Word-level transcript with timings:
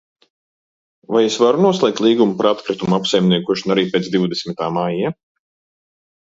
Vai 1.15 1.21
es 1.31 1.37
varu 1.43 1.61
noslēgt 1.65 2.01
līgumu 2.07 2.35
par 2.41 2.49
atkritumu 2.53 2.99
apsaimniekošanu 2.99 3.77
arī 3.77 3.87
pēc 3.95 4.11
divdesmitā 4.17 4.73
maija? 4.81 5.17